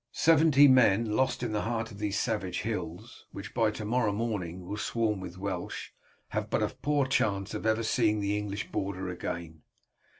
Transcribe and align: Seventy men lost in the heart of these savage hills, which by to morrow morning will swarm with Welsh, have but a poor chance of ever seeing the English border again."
Seventy 0.11 0.67
men 0.67 1.05
lost 1.11 1.43
in 1.43 1.51
the 1.51 1.61
heart 1.61 1.91
of 1.91 1.99
these 1.99 2.19
savage 2.19 2.61
hills, 2.61 3.27
which 3.31 3.53
by 3.53 3.69
to 3.69 3.85
morrow 3.85 4.11
morning 4.11 4.65
will 4.65 4.77
swarm 4.77 5.19
with 5.19 5.37
Welsh, 5.37 5.91
have 6.29 6.49
but 6.49 6.63
a 6.63 6.69
poor 6.69 7.05
chance 7.05 7.53
of 7.53 7.67
ever 7.67 7.83
seeing 7.83 8.19
the 8.19 8.35
English 8.35 8.71
border 8.71 9.09
again." 9.09 9.61